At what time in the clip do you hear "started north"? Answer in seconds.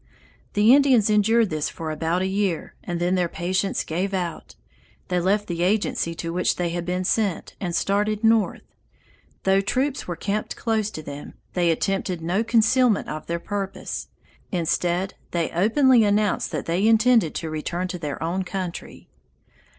7.75-8.63